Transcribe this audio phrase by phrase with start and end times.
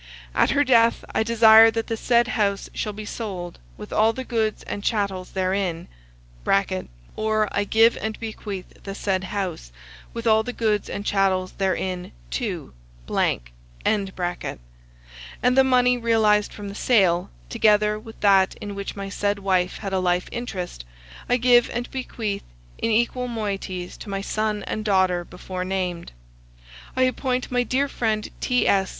[0.33, 4.23] At her death, I desire that the said house shall be sold, with all the
[4.23, 5.87] goods and chattels therein
[7.15, 9.71] [or, I give and bequeath the said house,
[10.11, 12.73] with all the goods and chattels therein, to],
[13.85, 19.77] and the money realized from the sale, together with that in which my said wife
[19.77, 20.83] had a life interest,
[21.29, 22.43] I give and bequeath
[22.79, 26.11] in equal moieties to my son and daughter before named.
[26.97, 28.89] I appoint my dear friend T.S.